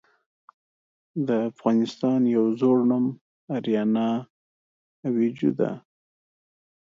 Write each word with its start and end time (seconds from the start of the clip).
د 1.27 1.29
افغانستان 1.51 2.19
يو 2.35 2.45
ﺯوړ 2.57 2.79
نوم 2.89 3.05
آريانا 3.55 4.09
آويجو 5.07 5.51
ده. 5.59 5.71